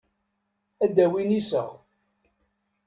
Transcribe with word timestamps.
Ad 0.83 0.91
d-awin 0.95 1.31
iseɣ. 1.39 1.69